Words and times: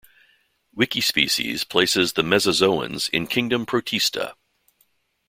Wikispecies 0.75 1.63
places 1.69 2.13
the 2.13 2.23
mesozoans 2.23 3.07
in 3.11 3.27
kingdom 3.27 3.67
protista. 3.67 4.33